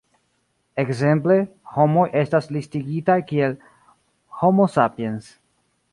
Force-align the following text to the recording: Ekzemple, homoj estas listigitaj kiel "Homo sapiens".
Ekzemple, 0.83 1.35
homoj 1.75 2.07
estas 2.23 2.49
listigitaj 2.57 3.19
kiel 3.33 3.53
"Homo 4.41 4.71
sapiens". 4.79 5.29